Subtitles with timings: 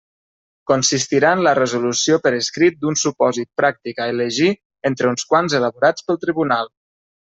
[0.69, 4.49] Consistirà en la resolució per escrit d'un supòsit pràctic a elegir
[4.91, 6.73] entre uns quants elaborats pel tribunal.